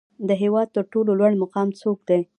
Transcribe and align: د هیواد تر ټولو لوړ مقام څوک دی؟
د 0.27 0.29
هیواد 0.41 0.67
تر 0.75 0.83
ټولو 0.93 1.11
لوړ 1.19 1.31
مقام 1.43 1.67
څوک 1.81 1.97
دی؟ 2.09 2.21